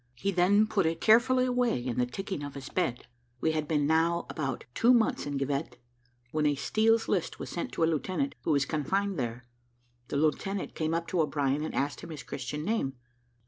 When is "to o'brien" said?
11.09-11.63